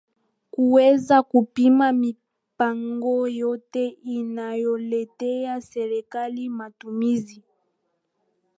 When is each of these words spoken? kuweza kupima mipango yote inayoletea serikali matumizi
kuweza 0.51 1.23
kupima 1.23 1.91
mipango 1.91 3.27
yote 3.27 3.87
inayoletea 3.87 5.61
serikali 5.61 6.49
matumizi 6.49 7.43